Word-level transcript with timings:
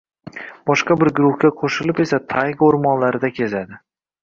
boshqa 0.69 0.97
bir 1.01 1.11
guruhga 1.19 1.51
qoʻshilib 1.61 2.03
esa 2.07 2.21
tayga 2.33 2.69
oʻrmonlarida 2.71 3.33
kezadi 3.39 3.81